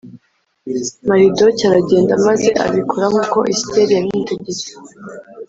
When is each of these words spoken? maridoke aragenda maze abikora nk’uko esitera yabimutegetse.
maridoke 1.07 1.63
aragenda 1.67 2.13
maze 2.27 2.47
abikora 2.67 3.05
nk’uko 3.11 3.37
esitera 3.53 3.91
yabimutegetse. 3.93 4.69